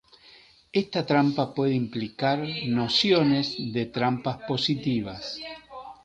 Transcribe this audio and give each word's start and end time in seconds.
Esta 0.73 1.05
trampa 1.05 1.53
puede 1.53 1.75
implicar 1.75 2.39
nociones 2.65 3.53
de 3.59 3.85
trampas 3.85 4.39
positivas. 4.47 5.37